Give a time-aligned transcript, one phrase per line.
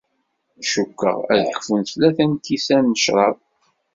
[0.71, 3.37] Cukkeɣ ad d-kfun tlata n lkisan n ccrab.